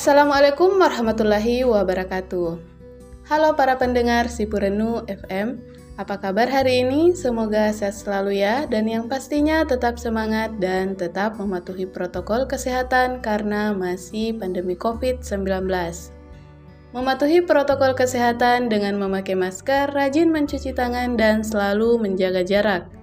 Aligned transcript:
Assalamualaikum 0.00 0.80
warahmatullahi 0.80 1.60
wabarakatuh. 1.60 2.56
Halo 3.28 3.52
para 3.52 3.76
pendengar 3.76 4.32
Sipurenu 4.32 5.04
FM, 5.04 5.60
apa 6.00 6.16
kabar 6.16 6.48
hari 6.48 6.88
ini? 6.88 7.12
Semoga 7.12 7.68
sehat 7.68 8.00
selalu 8.00 8.40
ya 8.40 8.64
dan 8.64 8.88
yang 8.88 9.12
pastinya 9.12 9.60
tetap 9.68 10.00
semangat 10.00 10.56
dan 10.56 10.96
tetap 10.96 11.36
mematuhi 11.36 11.84
protokol 11.84 12.48
kesehatan 12.48 13.20
karena 13.20 13.76
masih 13.76 14.40
pandemi 14.40 14.72
COVID-19. 14.72 15.68
Mematuhi 16.96 17.44
protokol 17.44 17.92
kesehatan 17.92 18.72
dengan 18.72 18.96
memakai 18.96 19.36
masker, 19.36 19.92
rajin 19.92 20.32
mencuci 20.32 20.72
tangan 20.72 21.20
dan 21.20 21.44
selalu 21.44 22.00
menjaga 22.00 22.40
jarak. 22.40 22.99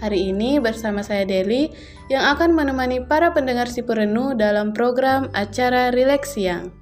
Hari 0.00 0.32
ini 0.32 0.56
bersama 0.56 1.04
saya 1.04 1.28
Deli 1.28 1.68
yang 2.08 2.24
akan 2.32 2.56
menemani 2.56 3.04
para 3.04 3.36
pendengar 3.36 3.68
Sipurenu 3.68 4.32
dalam 4.32 4.72
program 4.72 5.28
acara 5.36 5.92
Relax 5.92 6.40
Siang. 6.40 6.72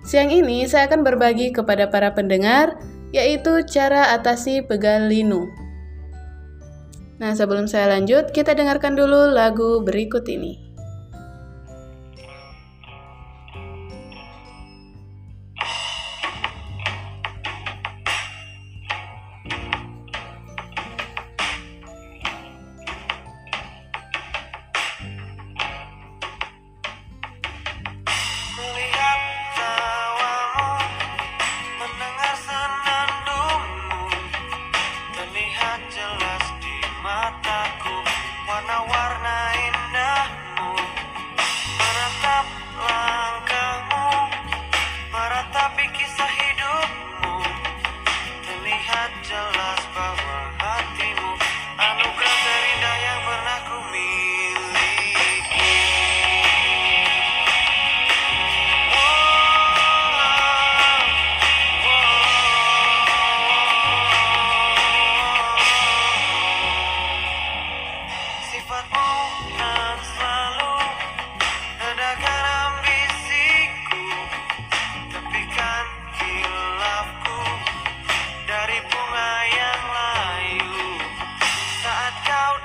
Siang 0.00 0.32
ini 0.32 0.64
saya 0.64 0.88
akan 0.88 1.04
berbagi 1.04 1.52
kepada 1.52 1.92
para 1.92 2.16
pendengar 2.16 2.80
yaitu 3.12 3.60
cara 3.68 4.16
atasi 4.16 4.64
pegal 4.64 5.12
linu. 5.12 5.44
Nah, 7.20 7.32
sebelum 7.32 7.68
saya 7.68 7.96
lanjut, 7.96 8.32
kita 8.32 8.52
dengarkan 8.52 8.96
dulu 8.96 9.32
lagu 9.32 9.80
berikut 9.84 10.24
ini. 10.28 10.65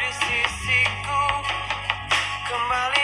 di 0.02 0.10
sisiku. 0.18 1.22
Kembali 2.50 3.01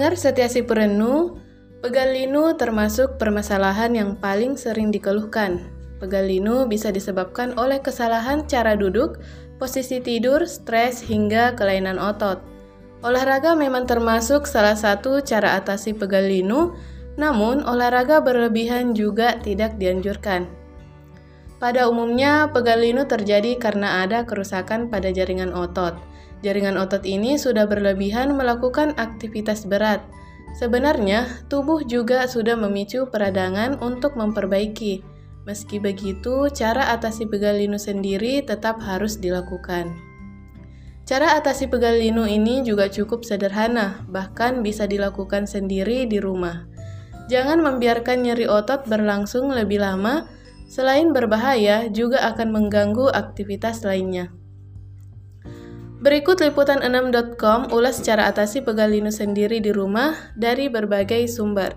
Pendengar 0.00 0.16
setia 0.16 0.48
si 0.48 0.64
perenu, 0.64 1.36
pegal 1.84 2.16
linu 2.16 2.56
termasuk 2.56 3.20
permasalahan 3.20 3.92
yang 3.92 4.16
paling 4.16 4.56
sering 4.56 4.88
dikeluhkan. 4.88 5.60
Pegal 6.00 6.24
linu 6.24 6.64
bisa 6.64 6.88
disebabkan 6.88 7.52
oleh 7.60 7.84
kesalahan 7.84 8.48
cara 8.48 8.80
duduk, 8.80 9.20
posisi 9.60 10.00
tidur, 10.00 10.48
stres, 10.48 11.04
hingga 11.04 11.52
kelainan 11.52 12.00
otot. 12.00 12.40
Olahraga 13.04 13.52
memang 13.52 13.84
termasuk 13.84 14.48
salah 14.48 14.72
satu 14.72 15.20
cara 15.20 15.60
atasi 15.60 15.92
pegal 15.92 16.32
linu, 16.32 16.72
namun 17.20 17.60
olahraga 17.68 18.24
berlebihan 18.24 18.96
juga 18.96 19.36
tidak 19.44 19.76
dianjurkan. 19.76 20.48
Pada 21.60 21.92
umumnya, 21.92 22.48
pegal 22.48 22.80
linu 22.80 23.04
terjadi 23.04 23.60
karena 23.60 24.08
ada 24.08 24.24
kerusakan 24.24 24.88
pada 24.88 25.12
jaringan 25.12 25.52
otot. 25.52 25.92
Jaringan 26.40 26.80
otot 26.80 27.04
ini 27.04 27.36
sudah 27.36 27.68
berlebihan 27.68 28.32
melakukan 28.32 28.96
aktivitas 28.96 29.68
berat. 29.68 30.00
Sebenarnya, 30.56 31.46
tubuh 31.52 31.84
juga 31.84 32.24
sudah 32.26 32.56
memicu 32.56 33.06
peradangan 33.12 33.78
untuk 33.78 34.16
memperbaiki. 34.16 35.04
Meski 35.44 35.76
begitu, 35.80 36.48
cara 36.52 36.92
atasi 36.96 37.28
pegal 37.28 37.60
linu 37.60 37.76
sendiri 37.76 38.40
tetap 38.44 38.80
harus 38.80 39.20
dilakukan. 39.20 40.10
Cara 41.04 41.34
atasi 41.36 41.66
pegal 41.66 41.98
linu 41.98 42.22
ini 42.22 42.62
juga 42.62 42.86
cukup 42.86 43.26
sederhana, 43.26 44.06
bahkan 44.06 44.62
bisa 44.62 44.86
dilakukan 44.86 45.44
sendiri 45.44 46.06
di 46.06 46.22
rumah. 46.22 46.70
Jangan 47.26 47.62
membiarkan 47.62 48.26
nyeri 48.26 48.46
otot 48.46 48.86
berlangsung 48.86 49.50
lebih 49.50 49.82
lama, 49.82 50.26
selain 50.70 51.10
berbahaya 51.10 51.90
juga 51.90 52.26
akan 52.30 52.54
mengganggu 52.54 53.10
aktivitas 53.10 53.82
lainnya. 53.82 54.39
Berikut 56.00 56.40
liputan 56.40 56.80
6.com 56.80 57.76
ulas 57.76 58.00
cara 58.00 58.24
atasi 58.32 58.64
pegal 58.64 58.88
linu 58.88 59.12
sendiri 59.12 59.60
di 59.60 59.68
rumah 59.68 60.32
dari 60.32 60.72
berbagai 60.72 61.28
sumber. 61.28 61.76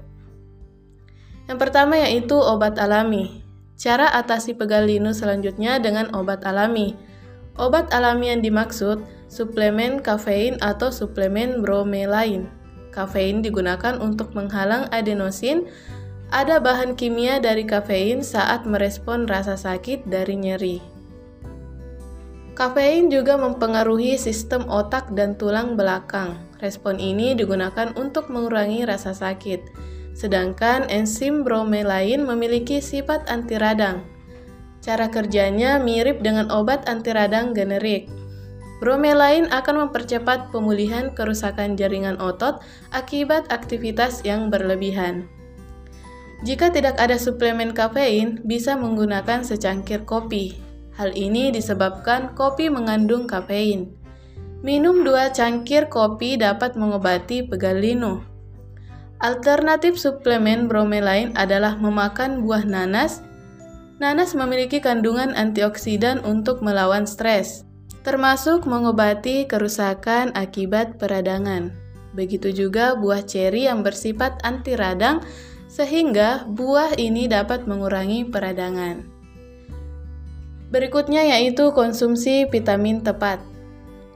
Yang 1.51 1.59
pertama 1.59 1.99
yaitu 1.99 2.39
obat 2.39 2.79
alami. 2.79 3.43
Cara 3.75 4.07
atasi 4.15 4.55
pegal 4.55 4.87
linu 4.87 5.11
selanjutnya 5.11 5.75
dengan 5.83 6.07
obat 6.15 6.39
alami. 6.47 6.95
Obat 7.59 7.91
alami 7.91 8.31
yang 8.31 8.39
dimaksud 8.39 9.03
suplemen 9.27 9.99
kafein 9.99 10.55
atau 10.63 10.87
suplemen 10.87 11.59
bromelain. 11.59 12.47
Kafein 12.95 13.43
digunakan 13.43 13.99
untuk 13.99 14.31
menghalang 14.31 14.87
adenosin. 14.95 15.67
Ada 16.31 16.63
bahan 16.63 16.95
kimia 16.95 17.43
dari 17.43 17.67
kafein 17.67 18.23
saat 18.23 18.63
merespon 18.63 19.27
rasa 19.27 19.59
sakit 19.59 20.07
dari 20.07 20.39
nyeri. 20.39 20.92
Kafein 22.53 23.09
juga 23.09 23.33
mempengaruhi 23.33 24.13
sistem 24.13 24.69
otak 24.69 25.09
dan 25.17 25.33
tulang 25.33 25.73
belakang. 25.73 26.37
Respon 26.61 27.01
ini 27.01 27.33
digunakan 27.33 27.89
untuk 27.97 28.29
mengurangi 28.29 28.85
rasa 28.85 29.09
sakit. 29.09 29.73
Sedangkan 30.13 30.85
enzim 30.85 31.41
bromelain 31.41 32.21
memiliki 32.21 32.77
sifat 32.77 33.25
anti 33.25 33.57
radang. 33.57 34.05
Cara 34.85 35.09
kerjanya 35.09 35.81
mirip 35.81 36.21
dengan 36.21 36.53
obat 36.53 36.85
anti 36.85 37.09
radang 37.09 37.57
generik. 37.57 38.05
Bromelain 38.77 39.49
akan 39.49 39.89
mempercepat 39.89 40.53
pemulihan 40.53 41.09
kerusakan 41.17 41.73
jaringan 41.73 42.21
otot 42.21 42.61
akibat 42.93 43.49
aktivitas 43.49 44.21
yang 44.21 44.53
berlebihan. 44.53 45.25
Jika 46.45 46.69
tidak 46.69 47.01
ada 47.01 47.17
suplemen 47.17 47.73
kafein, 47.73 48.43
bisa 48.45 48.77
menggunakan 48.77 49.41
secangkir 49.41 50.05
kopi. 50.05 50.62
Hal 50.93 51.13
ini 51.17 51.49
disebabkan 51.49 52.37
kopi 52.37 52.69
mengandung 52.69 53.25
kafein. 53.25 53.89
Minum 54.61 55.01
dua 55.01 55.33
cangkir 55.33 55.89
kopi 55.89 56.37
dapat 56.37 56.77
mengobati 56.77 57.43
pegal 57.43 57.81
linu. 57.81 58.21
Alternatif 59.23 59.97
suplemen 59.97 60.67
bromelain 60.67 61.33
adalah 61.33 61.79
memakan 61.79 62.43
buah 62.43 62.67
nanas. 62.67 63.23
Nanas 63.97 64.35
memiliki 64.35 64.83
kandungan 64.83 65.31
antioksidan 65.33 66.21
untuk 66.27 66.59
melawan 66.59 67.07
stres, 67.07 67.63
termasuk 68.03 68.67
mengobati 68.67 69.47
kerusakan 69.47 70.35
akibat 70.35 70.99
peradangan. 70.99 71.71
Begitu 72.11 72.51
juga 72.51 72.99
buah 72.99 73.23
ceri 73.23 73.65
yang 73.65 73.81
bersifat 73.81 74.43
anti 74.43 74.75
radang, 74.75 75.23
sehingga 75.71 76.45
buah 76.45 76.99
ini 76.99 77.25
dapat 77.25 77.65
mengurangi 77.65 78.27
peradangan. 78.27 79.12
Berikutnya 80.73 81.21
yaitu 81.21 81.69
konsumsi 81.69 82.49
vitamin 82.49 83.05
tepat. 83.05 83.37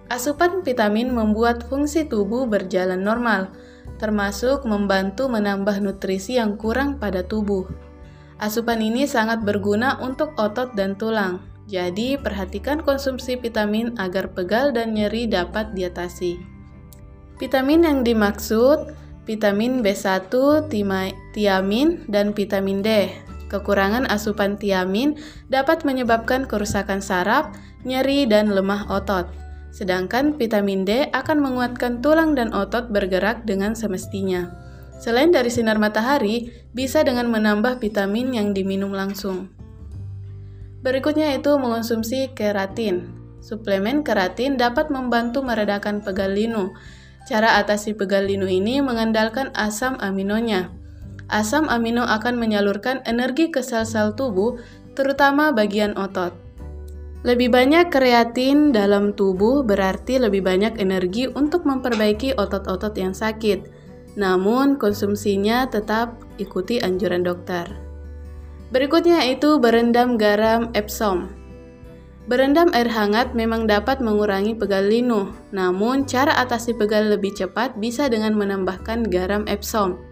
Asupan 0.10 0.66
vitamin 0.66 1.14
membuat 1.14 1.70
fungsi 1.70 2.10
tubuh 2.10 2.50
berjalan 2.50 3.06
normal 3.06 3.54
termasuk 3.98 4.64
membantu 4.64 5.26
menambah 5.28 5.82
nutrisi 5.82 6.38
yang 6.38 6.56
kurang 6.56 7.02
pada 7.02 7.26
tubuh. 7.26 7.66
Asupan 8.38 8.82
ini 8.82 9.10
sangat 9.10 9.42
berguna 9.42 9.98
untuk 9.98 10.38
otot 10.38 10.78
dan 10.78 10.94
tulang, 10.94 11.42
jadi 11.66 12.22
perhatikan 12.22 12.86
konsumsi 12.86 13.34
vitamin 13.38 13.98
agar 13.98 14.30
pegal 14.30 14.70
dan 14.70 14.94
nyeri 14.94 15.26
dapat 15.26 15.74
diatasi. 15.74 16.38
Vitamin 17.42 17.86
yang 17.86 18.00
dimaksud 18.06 18.94
vitamin 19.26 19.82
B1, 19.82 20.30
tiamin, 21.34 21.88
dan 22.06 22.32
vitamin 22.32 22.80
D. 22.86 22.90
Kekurangan 23.48 24.08
asupan 24.12 24.60
tiamin 24.60 25.16
dapat 25.48 25.88
menyebabkan 25.88 26.44
kerusakan 26.48 27.00
saraf, 27.00 27.56
nyeri, 27.88 28.28
dan 28.28 28.52
lemah 28.52 28.92
otot. 28.92 29.32
Sedangkan 29.72 30.36
vitamin 30.36 30.84
D 30.84 31.08
akan 31.16 31.40
menguatkan 31.40 32.04
tulang 32.04 32.36
dan 32.36 32.52
otot 32.52 32.92
bergerak 32.92 33.48
dengan 33.48 33.78
semestinya. 33.78 34.52
Selain 34.98 35.30
dari 35.30 35.54
sinar 35.54 35.78
matahari, 35.78 36.50
bisa 36.74 37.06
dengan 37.06 37.30
menambah 37.30 37.78
vitamin 37.78 38.34
yang 38.34 38.52
diminum 38.52 38.90
langsung. 38.92 39.54
Berikutnya 40.82 41.34
itu 41.38 41.54
mengonsumsi 41.58 42.34
keratin. 42.34 43.14
Suplemen 43.42 44.02
keratin 44.02 44.58
dapat 44.58 44.90
membantu 44.90 45.46
meredakan 45.46 46.02
pegal 46.02 46.34
linu. 46.34 46.74
Cara 47.30 47.62
atasi 47.62 47.94
pegal 47.94 48.26
linu 48.26 48.50
ini 48.50 48.82
mengandalkan 48.82 49.54
asam 49.54 50.00
aminonya. 50.02 50.74
Asam 51.28 51.68
amino 51.68 52.08
akan 52.08 52.40
menyalurkan 52.40 53.04
energi 53.04 53.52
ke 53.52 53.60
sel-sel 53.60 54.16
tubuh, 54.16 54.56
terutama 54.96 55.52
bagian 55.52 55.92
otot. 56.00 56.32
Lebih 57.28 57.52
banyak 57.52 57.92
kreatin 57.92 58.72
dalam 58.72 59.12
tubuh 59.12 59.60
berarti 59.60 60.16
lebih 60.16 60.46
banyak 60.46 60.80
energi 60.80 61.28
untuk 61.28 61.68
memperbaiki 61.68 62.40
otot-otot 62.40 62.96
yang 62.96 63.12
sakit. 63.12 63.68
Namun, 64.16 64.80
konsumsinya 64.80 65.68
tetap 65.68 66.16
ikuti 66.40 66.80
anjuran 66.80 67.28
dokter. 67.28 67.68
Berikutnya 68.72 69.28
yaitu 69.28 69.60
berendam 69.60 70.16
garam 70.16 70.72
Epsom. 70.72 71.28
Berendam 72.28 72.72
air 72.76 72.92
hangat 72.92 73.32
memang 73.36 73.68
dapat 73.68 74.04
mengurangi 74.04 74.56
pegal 74.56 74.88
linu, 74.88 75.32
namun 75.56 76.04
cara 76.04 76.36
atasi 76.40 76.76
pegal 76.76 77.08
lebih 77.08 77.32
cepat 77.36 77.76
bisa 77.80 78.12
dengan 78.12 78.36
menambahkan 78.36 79.08
garam 79.08 79.48
Epsom. 79.48 80.07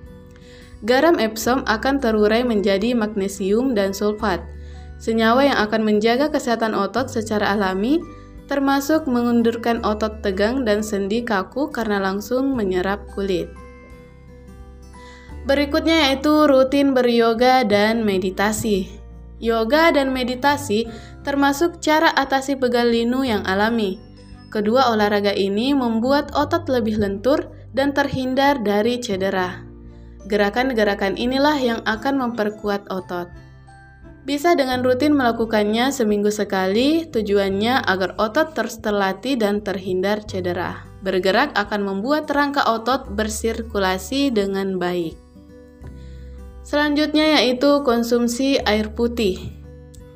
Garam 0.83 1.21
Epsom 1.21 1.63
akan 1.63 2.03
terurai 2.03 2.43
menjadi 2.43 2.91
magnesium 2.91 3.71
dan 3.71 3.95
sulfat 3.95 4.43
senyawa 4.97 5.51
yang 5.51 5.59
akan 5.59 5.81
menjaga 5.83 6.31
kesehatan 6.31 6.73
otot 6.73 7.11
secara 7.11 7.55
alami, 7.55 7.99
termasuk 8.45 9.09
mengundurkan 9.09 9.81
otot 9.83 10.21
tegang 10.21 10.63
dan 10.63 10.85
sendi 10.85 11.25
kaku 11.25 11.73
karena 11.73 11.99
langsung 11.99 12.53
menyerap 12.53 13.03
kulit. 13.13 13.49
Berikutnya 15.45 16.09
yaitu 16.09 16.49
rutin 16.49 16.97
beryoga 16.97 17.61
dan 17.65 18.01
meditasi. 18.01 18.89
Yoga 19.37 19.93
dan 19.93 20.09
meditasi 20.09 20.89
termasuk 21.21 21.83
cara 21.83 22.09
atasi 22.17 22.57
pegal 22.57 22.89
linu 22.89 23.21
yang 23.21 23.45
alami. 23.45 24.01
Kedua 24.49 24.89
olahraga 24.89 25.35
ini 25.35 25.75
membuat 25.75 26.33
otot 26.33 26.65
lebih 26.71 26.97
lentur 26.97 27.51
dan 27.75 27.93
terhindar 27.93 28.63
dari 28.63 28.97
cedera. 28.97 29.64
Gerakan-gerakan 30.25 31.21
inilah 31.21 31.57
yang 31.61 31.79
akan 31.85 32.17
memperkuat 32.17 32.89
otot. 32.89 33.29
Bisa 34.25 34.57
dengan 34.57 34.81
rutin 34.81 35.13
melakukannya 35.13 35.93
seminggu 35.93 36.33
sekali, 36.33 37.05
tujuannya 37.05 37.85
agar 37.85 38.17
otot 38.17 38.57
terus 38.57 38.81
terlatih 38.81 39.37
dan 39.37 39.61
terhindar 39.61 40.25
cedera. 40.25 40.81
Bergerak 41.05 41.53
akan 41.53 41.85
membuat 41.85 42.25
rangka 42.33 42.65
otot 42.65 43.05
bersirkulasi 43.13 44.33
dengan 44.33 44.81
baik. 44.81 45.13
Selanjutnya 46.65 47.37
yaitu 47.37 47.85
konsumsi 47.85 48.57
air 48.65 48.89
putih. 48.97 49.37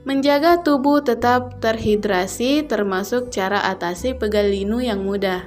Menjaga 0.09 0.65
tubuh 0.65 1.05
tetap 1.05 1.61
terhidrasi 1.61 2.65
termasuk 2.65 3.29
cara 3.29 3.61
atasi 3.69 4.17
pegal 4.17 4.49
linu 4.49 4.81
yang 4.81 5.05
mudah. 5.05 5.45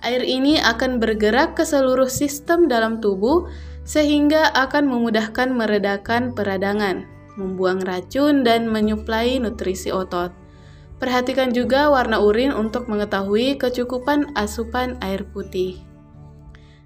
Air 0.00 0.24
ini 0.24 0.56
akan 0.56 0.96
bergerak 0.96 1.60
ke 1.60 1.68
seluruh 1.68 2.08
sistem 2.08 2.64
dalam 2.64 3.04
tubuh 3.04 3.44
sehingga 3.84 4.50
akan 4.56 4.88
memudahkan 4.88 5.52
meredakan 5.52 6.32
peradangan 6.32 7.14
membuang 7.36 7.82
racun, 7.82 8.46
dan 8.46 8.70
menyuplai 8.70 9.42
nutrisi 9.42 9.90
otot. 9.90 10.30
Perhatikan 11.02 11.50
juga 11.50 11.90
warna 11.90 12.22
urin 12.22 12.54
untuk 12.54 12.86
mengetahui 12.86 13.58
kecukupan 13.58 14.32
asupan 14.38 14.96
air 15.02 15.26
putih. 15.26 15.82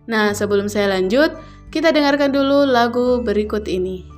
Nah, 0.08 0.32
sebelum 0.32 0.72
saya 0.72 0.96
lanjut, 0.96 1.36
kita 1.68 1.92
dengarkan 1.92 2.32
dulu 2.32 2.64
lagu 2.64 3.20
berikut 3.20 3.68
ini. 3.68 4.17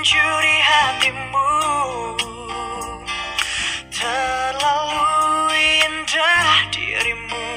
Mencuri 0.00 0.56
hatimu. 0.64 1.52
Terlalu 3.92 5.12
indah 5.84 6.72
dirimu 6.72 7.52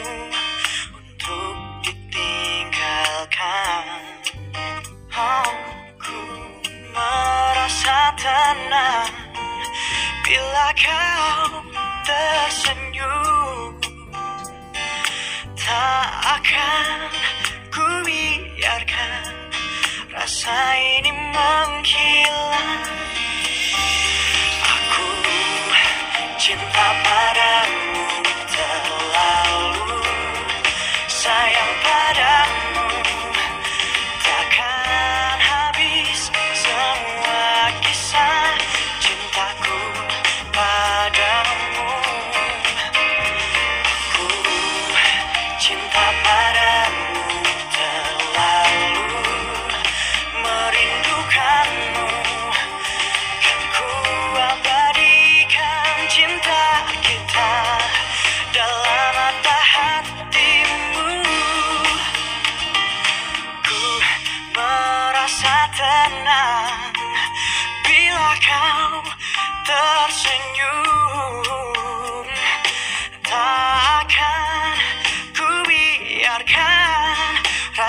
untuk 0.92 1.56
ditinggalkan. 1.88 3.32
Aku 5.08 6.20
tenang. 8.20 9.08
Bila 10.28 10.68
kau 10.76 11.64
tersenyum 12.04 13.80
Tak 15.56 16.12
akan 16.44 17.08
ku 17.72 17.88
biarkan 18.04 19.32
rasa 20.12 20.56
ini 21.00 21.12
menghilang 21.12 21.93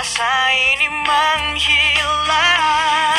rasa 0.04 0.52
ini 0.52 0.84
menghilang 0.84 3.13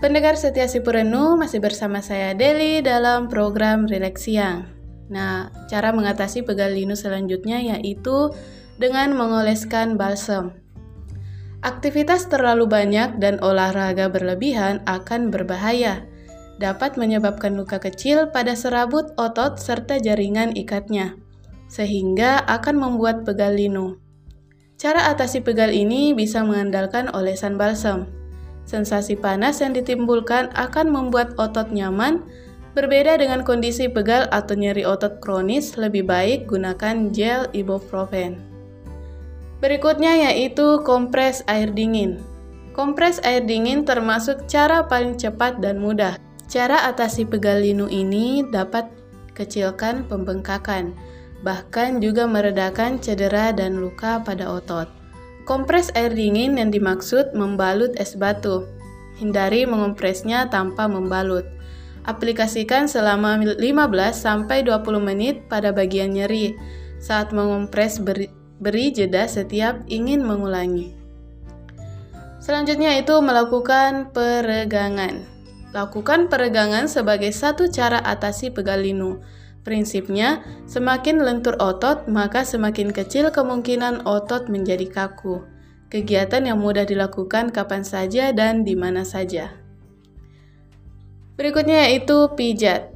Pendengar 0.00 0.40
setia 0.40 0.64
Sipurenu 0.64 1.36
masih 1.36 1.60
bersama 1.60 2.00
saya 2.00 2.32
Deli 2.32 2.80
dalam 2.80 3.28
program 3.28 3.84
Relax 3.84 4.24
Siang. 4.24 4.64
Nah, 5.12 5.52
cara 5.68 5.92
mengatasi 5.92 6.40
pegal 6.40 6.72
linu 6.72 6.96
selanjutnya 6.96 7.60
yaitu 7.60 8.32
dengan 8.80 9.12
mengoleskan 9.12 10.00
balsam. 10.00 10.56
Aktivitas 11.60 12.32
terlalu 12.32 12.64
banyak 12.64 13.20
dan 13.20 13.44
olahraga 13.44 14.08
berlebihan 14.08 14.80
akan 14.88 15.28
berbahaya. 15.28 16.08
Dapat 16.56 16.96
menyebabkan 16.96 17.52
luka 17.52 17.76
kecil 17.76 18.32
pada 18.32 18.56
serabut 18.56 19.12
otot 19.20 19.60
serta 19.60 20.00
jaringan 20.00 20.56
ikatnya, 20.56 21.20
sehingga 21.68 22.40
akan 22.48 22.80
membuat 22.80 23.28
pegal 23.28 23.52
linu. 23.52 24.00
Cara 24.80 25.12
atasi 25.12 25.44
pegal 25.44 25.76
ini 25.76 26.16
bisa 26.16 26.40
mengandalkan 26.40 27.12
olesan 27.12 27.60
balsam. 27.60 28.19
Sensasi 28.70 29.18
panas 29.18 29.58
yang 29.58 29.74
ditimbulkan 29.74 30.54
akan 30.54 30.94
membuat 30.94 31.34
otot 31.42 31.74
nyaman, 31.74 32.22
berbeda 32.78 33.18
dengan 33.18 33.42
kondisi 33.42 33.90
pegal 33.90 34.30
atau 34.30 34.54
nyeri 34.54 34.86
otot 34.86 35.18
kronis, 35.18 35.74
lebih 35.74 36.06
baik 36.06 36.46
gunakan 36.46 37.10
gel 37.10 37.50
ibuprofen. 37.50 38.38
Berikutnya 39.58 40.30
yaitu 40.30 40.78
kompres 40.86 41.42
air 41.50 41.74
dingin. 41.74 42.22
Kompres 42.70 43.18
air 43.26 43.42
dingin 43.42 43.82
termasuk 43.82 44.46
cara 44.46 44.86
paling 44.86 45.18
cepat 45.18 45.58
dan 45.58 45.82
mudah. 45.82 46.14
Cara 46.46 46.86
atasi 46.86 47.26
pegal 47.26 47.66
linu 47.66 47.90
ini 47.90 48.46
dapat 48.54 48.86
kecilkan 49.34 50.06
pembengkakan, 50.06 50.94
bahkan 51.42 51.98
juga 51.98 52.30
meredakan 52.30 53.02
cedera 53.02 53.50
dan 53.50 53.82
luka 53.82 54.22
pada 54.22 54.46
otot. 54.46 54.99
Kompres 55.50 55.90
air 55.98 56.14
dingin 56.14 56.62
yang 56.62 56.70
dimaksud 56.70 57.34
membalut 57.34 57.90
es 57.98 58.14
batu. 58.14 58.70
Hindari 59.18 59.66
mengompresnya 59.66 60.46
tanpa 60.46 60.86
membalut. 60.86 61.42
Aplikasikan 62.06 62.86
selama 62.86 63.34
15-20 63.58 64.62
menit 65.02 65.50
pada 65.50 65.74
bagian 65.74 66.14
nyeri. 66.14 66.54
Saat 67.02 67.34
mengompres 67.34 67.98
beri, 67.98 68.30
beri 68.62 68.94
jeda 68.94 69.26
setiap 69.26 69.82
ingin 69.90 70.22
mengulangi. 70.22 70.94
Selanjutnya 72.38 72.94
itu 73.02 73.18
melakukan 73.18 74.14
peregangan. 74.14 75.26
Lakukan 75.74 76.30
peregangan 76.30 76.86
sebagai 76.86 77.34
satu 77.34 77.66
cara 77.74 77.98
atasi 77.98 78.54
pegal 78.54 78.86
linu. 78.86 79.18
Prinsipnya, 79.60 80.40
semakin 80.64 81.20
lentur 81.20 81.52
otot, 81.60 82.08
maka 82.08 82.48
semakin 82.48 82.96
kecil 82.96 83.28
kemungkinan 83.28 84.08
otot 84.08 84.48
menjadi 84.48 84.88
kaku. 84.88 85.44
Kegiatan 85.92 86.48
yang 86.48 86.62
mudah 86.62 86.88
dilakukan 86.88 87.52
kapan 87.52 87.84
saja 87.84 88.32
dan 88.32 88.64
di 88.64 88.72
mana 88.72 89.04
saja. 89.04 89.52
Berikutnya 91.36 91.88
yaitu 91.88 92.30
pijat. 92.36 92.94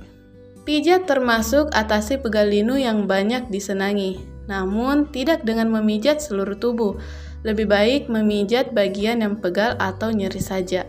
Pijat 0.64 1.04
termasuk 1.04 1.68
atasi 1.76 2.16
pegal 2.16 2.48
linu 2.48 2.80
yang 2.80 3.04
banyak 3.04 3.52
disenangi, 3.52 4.20
namun 4.48 5.08
tidak 5.12 5.44
dengan 5.44 5.68
memijat 5.68 6.24
seluruh 6.24 6.56
tubuh. 6.56 6.96
Lebih 7.44 7.68
baik 7.68 8.02
memijat 8.08 8.72
bagian 8.72 9.20
yang 9.20 9.36
pegal 9.36 9.76
atau 9.76 10.08
nyeri 10.08 10.40
saja. 10.40 10.88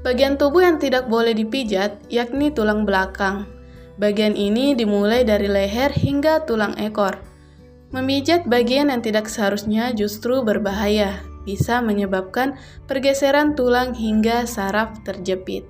Bagian 0.00 0.38
tubuh 0.40 0.64
yang 0.64 0.80
tidak 0.80 1.10
boleh 1.10 1.34
dipijat 1.34 2.08
yakni 2.08 2.54
tulang 2.54 2.86
belakang. 2.86 3.55
Bagian 3.96 4.36
ini 4.36 4.76
dimulai 4.76 5.24
dari 5.24 5.48
leher 5.48 5.88
hingga 5.88 6.44
tulang 6.44 6.76
ekor. 6.76 7.16
Memijat 7.96 8.44
bagian 8.44 8.92
yang 8.92 9.00
tidak 9.00 9.30
seharusnya 9.30 9.96
justru 9.96 10.44
berbahaya, 10.44 11.24
bisa 11.48 11.80
menyebabkan 11.80 12.60
pergeseran 12.84 13.56
tulang 13.56 13.96
hingga 13.96 14.44
saraf 14.44 15.00
terjepit. 15.00 15.64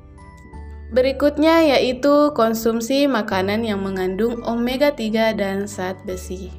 Berikutnya 0.91 1.67
yaitu 1.77 2.31
konsumsi 2.35 3.11
makanan 3.11 3.63
yang 3.63 3.83
mengandung 3.83 4.43
omega 4.47 4.91
3 4.95 5.35
dan 5.39 5.67
zat 5.71 5.99
besi. 6.03 6.51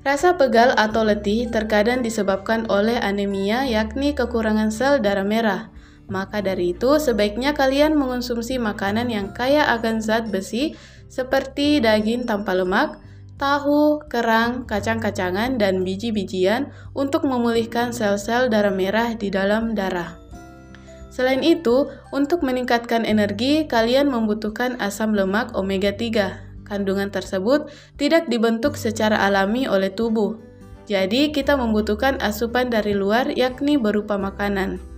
Rasa 0.00 0.34
pegal 0.34 0.72
atau 0.80 1.04
letih 1.04 1.52
terkadang 1.52 2.00
disebabkan 2.00 2.64
oleh 2.72 2.96
anemia 2.96 3.68
yakni 3.68 4.16
kekurangan 4.16 4.72
sel 4.72 4.96
darah 4.98 5.28
merah. 5.28 5.68
Maka 6.10 6.42
dari 6.42 6.74
itu 6.74 6.98
sebaiknya 6.98 7.54
kalian 7.54 7.94
mengonsumsi 7.94 8.58
makanan 8.58 9.08
yang 9.08 9.30
kaya 9.30 9.70
akan 9.78 10.02
zat 10.02 10.26
besi 10.28 10.74
seperti 11.06 11.78
daging 11.78 12.26
tanpa 12.26 12.50
lemak, 12.58 12.98
tahu, 13.38 14.02
kerang, 14.10 14.66
kacang-kacangan, 14.66 15.56
dan 15.56 15.86
biji-bijian 15.86 16.74
untuk 16.92 17.24
memulihkan 17.24 17.94
sel-sel 17.94 18.50
darah 18.50 18.74
merah 18.74 19.14
di 19.14 19.30
dalam 19.30 19.72
darah. 19.78 20.18
Selain 21.10 21.42
itu, 21.42 21.90
untuk 22.14 22.42
meningkatkan 22.42 23.02
energi, 23.06 23.66
kalian 23.70 24.10
membutuhkan 24.10 24.78
asam 24.82 25.14
lemak 25.14 25.54
omega 25.54 25.90
3. 25.94 26.66
Kandungan 26.66 27.10
tersebut 27.10 27.66
tidak 27.98 28.30
dibentuk 28.30 28.78
secara 28.78 29.18
alami 29.26 29.66
oleh 29.66 29.90
tubuh. 29.90 30.38
Jadi, 30.86 31.34
kita 31.34 31.58
membutuhkan 31.58 32.18
asupan 32.22 32.70
dari 32.70 32.94
luar 32.94 33.30
yakni 33.34 33.74
berupa 33.74 34.18
makanan. 34.18 34.89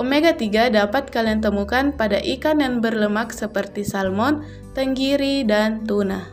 Omega 0.00 0.32
3 0.32 0.72
dapat 0.72 1.12
kalian 1.12 1.44
temukan 1.44 1.92
pada 1.92 2.16
ikan 2.24 2.64
yang 2.64 2.80
berlemak 2.80 3.36
seperti 3.36 3.84
salmon, 3.84 4.48
tenggiri, 4.72 5.44
dan 5.44 5.84
tuna. 5.84 6.24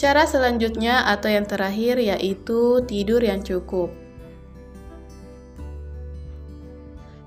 Cara 0.00 0.24
selanjutnya 0.24 1.04
atau 1.04 1.28
yang 1.28 1.44
terakhir 1.44 2.00
yaitu 2.00 2.80
tidur 2.88 3.20
yang 3.20 3.44
cukup. 3.44 3.92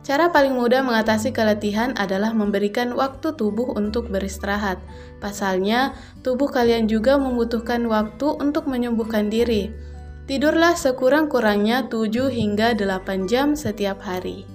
Cara 0.01 0.33
paling 0.33 0.57
mudah 0.57 0.81
mengatasi 0.81 1.29
keletihan 1.29 1.93
adalah 1.93 2.33
memberikan 2.33 2.97
waktu 2.97 3.37
tubuh 3.37 3.77
untuk 3.77 4.09
beristirahat. 4.09 4.81
Pasalnya, 5.21 5.93
tubuh 6.25 6.49
kalian 6.49 6.89
juga 6.89 7.21
membutuhkan 7.21 7.85
waktu 7.85 8.33
untuk 8.41 8.65
menyembuhkan 8.65 9.29
diri. 9.29 9.69
Tidurlah 10.25 10.73
sekurang-kurangnya 10.73 11.85
7 11.85 12.33
hingga 12.33 12.73
8 12.73 13.29
jam 13.29 13.53
setiap 13.53 14.01
hari. 14.01 14.52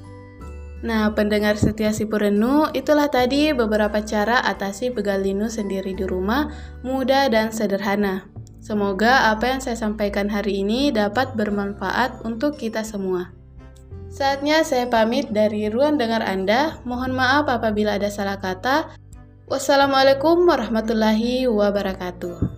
Nah, 0.78 1.10
pendengar 1.10 1.58
setia 1.58 1.90
si 1.90 2.06
Purenu, 2.06 2.70
itulah 2.70 3.10
tadi 3.10 3.50
beberapa 3.50 3.98
cara 4.06 4.38
atasi 4.46 4.94
pegal 4.94 5.26
linu 5.26 5.50
sendiri 5.50 5.90
di 5.90 6.06
rumah, 6.06 6.54
mudah 6.86 7.26
dan 7.26 7.50
sederhana. 7.50 8.30
Semoga 8.62 9.32
apa 9.34 9.50
yang 9.50 9.60
saya 9.64 9.74
sampaikan 9.74 10.30
hari 10.30 10.62
ini 10.62 10.94
dapat 10.94 11.34
bermanfaat 11.34 12.22
untuk 12.22 12.54
kita 12.54 12.86
semua. 12.86 13.34
Saatnya 14.08 14.62
saya 14.62 14.86
pamit 14.86 15.30
dari 15.34 15.66
ruang 15.66 15.98
dengar 15.98 16.22
Anda. 16.24 16.78
Mohon 16.86 17.12
maaf 17.16 17.44
apabila 17.50 17.98
ada 17.98 18.08
salah 18.08 18.38
kata. 18.38 18.94
Wassalamualaikum 19.48 20.44
warahmatullahi 20.46 21.48
wabarakatuh. 21.48 22.57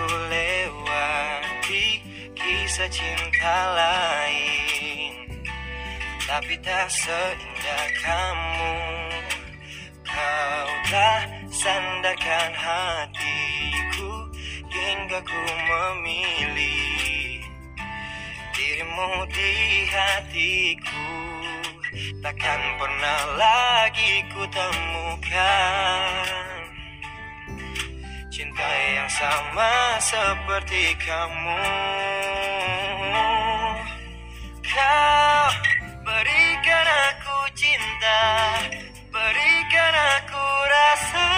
Ku 0.00 0.08
lewati 0.32 2.00
kisah 2.32 2.88
cinta 2.88 3.56
lain. 3.76 5.12
Tapi 6.24 6.54
tak 6.62 6.86
seindah 6.86 7.86
kamu 8.06 8.74
Kau 10.06 10.70
telah 10.86 11.26
sandarkan 11.50 12.54
hatiku 12.54 14.30
Hingga 14.70 15.18
ku 15.26 15.42
memilih 15.42 17.42
Dirimu 18.54 19.26
di 19.34 19.54
hatiku. 19.90 21.10
Takkan 22.22 22.62
pernah 22.78 23.20
lagi 23.34 24.22
ku 24.30 24.46
temukan 24.54 26.39
Cinta 28.40 28.72
yang 28.96 29.10
sama 29.12 30.00
seperti 30.00 30.96
kamu. 30.96 31.60
Kau 34.64 35.44
berikan 36.00 36.86
aku 36.88 37.38
cinta 37.52 38.24
Berikan 39.12 39.92
aku 39.92 40.46
rasa 40.72 41.28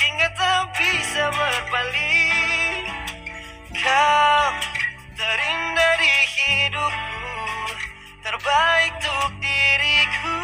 Hingga 0.00 0.28
tak 0.40 0.62
bisa 0.80 1.24
berbalik. 1.36 2.84
Kau 3.76 4.44
terindah 5.20 5.94
di 6.00 6.16
hidupku 6.32 7.28
Terbaik 8.24 8.92
untuk 9.04 9.32
diriku. 9.36 10.40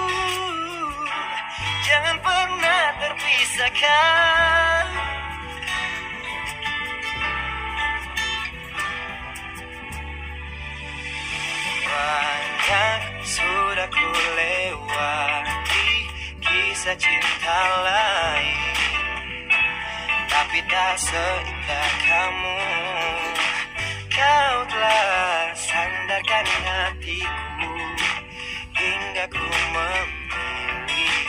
Jangan 1.81 2.17
pernah 2.21 2.85
terpisahkan 3.01 4.36
kisah 16.87 17.03
cinta 17.03 17.59
lain. 17.83 18.79
Tapi 20.31 20.63
tak 20.71 20.95
seindah 21.03 21.91
kamu. 22.07 22.63
Kau 24.07 24.57
telah 24.71 25.51
sandarkan 25.53 26.47
hatiku 26.47 27.75
Hingga 28.79 29.29
ku 29.29 29.45
memilih 29.75 31.27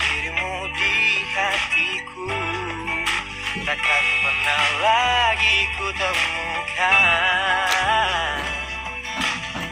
Dirimu 0.00 0.72
di 0.72 0.96
hatiku. 1.36 2.32
Takkan 3.60 4.04
pernah 4.24 4.66
lagi 4.80 5.68
ku 5.76 5.86
temukan 6.00 6.96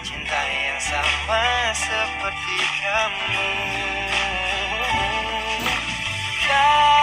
Cinta 0.05 0.41
yang 0.45 0.81
sama 0.85 1.73
seperti 1.73 2.59
kamu 2.85 4.12
Yeah. 6.53 7.02